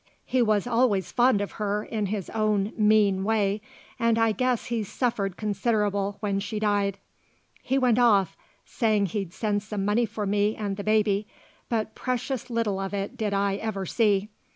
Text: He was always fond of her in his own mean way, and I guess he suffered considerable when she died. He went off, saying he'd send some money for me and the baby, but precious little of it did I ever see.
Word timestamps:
He 0.25 0.41
was 0.41 0.65
always 0.65 1.11
fond 1.11 1.41
of 1.41 1.51
her 1.61 1.83
in 1.83 2.07
his 2.07 2.31
own 2.31 2.73
mean 2.75 3.23
way, 3.23 3.61
and 3.99 4.17
I 4.17 4.31
guess 4.31 4.65
he 4.65 4.83
suffered 4.83 5.37
considerable 5.37 6.17
when 6.21 6.39
she 6.39 6.57
died. 6.57 6.97
He 7.61 7.77
went 7.77 7.99
off, 7.99 8.35
saying 8.65 9.05
he'd 9.05 9.31
send 9.31 9.61
some 9.61 9.85
money 9.85 10.07
for 10.07 10.25
me 10.25 10.55
and 10.55 10.75
the 10.75 10.83
baby, 10.83 11.27
but 11.69 11.93
precious 11.93 12.49
little 12.49 12.79
of 12.79 12.95
it 12.95 13.15
did 13.15 13.31
I 13.31 13.57
ever 13.57 13.85
see. 13.85 14.29